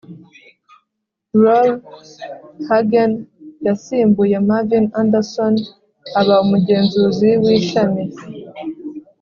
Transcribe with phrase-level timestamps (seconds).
[1.41, 1.67] Roar
[2.69, 3.11] hagen
[3.65, 5.55] yasimbuye marvin anderson
[6.19, 8.03] aba umugenzuzi w ishami